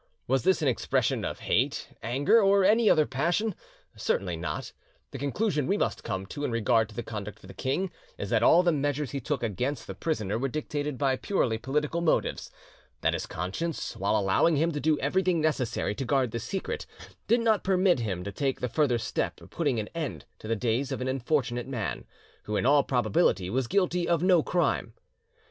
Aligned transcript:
Was 0.25 0.41
this 0.41 0.63
an 0.63 0.67
expression 0.67 1.23
of 1.23 1.41
hate, 1.41 1.89
anger, 2.01 2.41
or 2.41 2.65
any 2.65 2.89
other 2.89 3.05
passion? 3.05 3.53
Certainly 3.95 4.35
not; 4.35 4.73
the 5.11 5.19
conclusion 5.19 5.67
we 5.67 5.77
must 5.77 6.03
come 6.03 6.25
to 6.25 6.43
in 6.43 6.49
regard 6.49 6.89
to 6.89 6.95
the 6.95 7.03
conduct 7.03 7.43
of 7.43 7.47
the 7.47 7.53
king 7.53 7.91
is 8.17 8.31
that 8.31 8.41
all 8.41 8.63
the 8.63 8.71
measures 8.71 9.11
he 9.11 9.19
took 9.19 9.43
against 9.43 9.85
the 9.85 9.93
prisoner 9.93 10.39
were 10.39 10.47
dictated 10.47 10.97
by 10.97 11.17
purely 11.17 11.59
political 11.59 12.01
motives; 12.01 12.49
that 13.01 13.13
his 13.13 13.27
conscience, 13.27 13.95
while 13.95 14.17
allowing 14.17 14.55
him 14.55 14.71
to 14.71 14.79
do 14.79 14.97
everything 14.97 15.39
necessary 15.39 15.93
to 15.93 16.03
guard 16.03 16.31
the 16.31 16.39
secret, 16.39 16.87
did 17.27 17.39
not 17.41 17.63
permit 17.63 17.99
him 17.99 18.23
to 18.23 18.31
take 18.31 18.59
the 18.59 18.69
further 18.69 18.97
step 18.97 19.39
of 19.39 19.51
putting 19.51 19.79
an 19.79 19.87
end 19.89 20.25
to 20.39 20.47
the 20.47 20.55
days 20.55 20.91
of 20.91 20.99
an 21.01 21.07
unfortunate 21.07 21.67
man, 21.67 22.05
who 22.45 22.55
in 22.57 22.65
all 22.65 22.81
probability 22.81 23.51
was 23.51 23.67
guilty 23.67 24.07
of 24.07 24.23
no 24.23 24.41
crime. 24.41 24.95